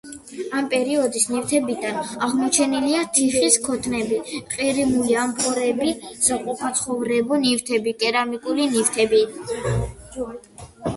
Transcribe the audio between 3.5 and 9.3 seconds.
ქოთნები, ყირიმული ამფორები, საყოფაცხოვრებო ნივთები, კერამიკული ნივთები.